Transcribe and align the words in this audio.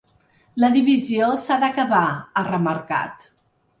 La 0.61 0.69
divisió 0.75 1.27
s’ha 1.43 1.57
d’acabar, 1.65 2.03
ha 2.41 2.47
remarcat. 2.49 3.29